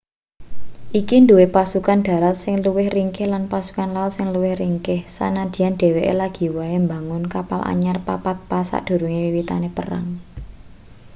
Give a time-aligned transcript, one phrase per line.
[0.99, 6.13] iki duwe pasukan dharat sing luwih ringkih lan pasukan laut sing luwih ringkih sanadyan dheweke
[6.21, 10.05] lagi wae mbangun kapal anyar papat pas sadurunge wiwitane perang